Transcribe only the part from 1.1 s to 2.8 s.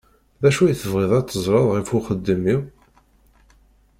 ad teẓṛeḍ ɣef uxeddim-iw?